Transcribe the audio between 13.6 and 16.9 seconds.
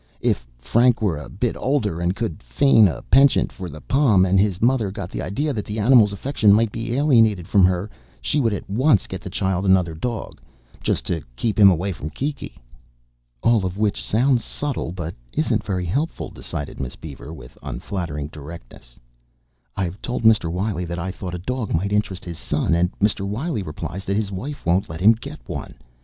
of which sounds subtle but isn't very helpful," decided